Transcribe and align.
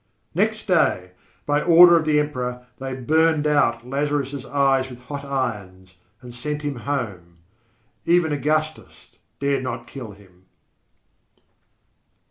Next 0.33 0.65
day, 0.65 1.11
by 1.45 1.61
order 1.61 1.95
of 1.95 2.05
the 2.05 2.19
Emperor, 2.19 2.65
they 2.79 2.95
burned 2.95 3.45
out 3.45 3.87
Lazarus' 3.87 4.43
eyes 4.43 4.89
with 4.89 4.99
hot 5.01 5.23
irons 5.23 5.93
and 6.23 6.33
sent 6.33 6.63
him 6.63 6.75
home. 6.77 7.37
Even 8.07 8.31
Augustus 8.31 9.11
dared 9.39 9.61
not 9.61 9.85
kill 9.85 10.09
him. 10.13 10.45